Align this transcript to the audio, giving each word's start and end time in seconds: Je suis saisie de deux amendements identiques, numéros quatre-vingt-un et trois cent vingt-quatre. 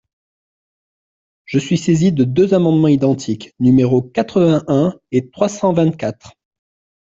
Je 1.45 1.59
suis 1.59 1.77
saisie 1.77 2.11
de 2.11 2.23
deux 2.23 2.55
amendements 2.55 2.87
identiques, 2.87 3.53
numéros 3.59 4.01
quatre-vingt-un 4.01 4.95
et 5.11 5.29
trois 5.29 5.47
cent 5.47 5.73
vingt-quatre. 5.73 6.33